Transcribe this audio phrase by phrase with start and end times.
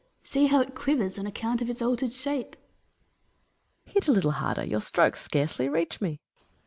[0.23, 2.55] See how it quivers on account of its altered shape!
[3.85, 3.93] Hercules.
[3.93, 6.19] Hit a little harder; your strokes scarcely reach me.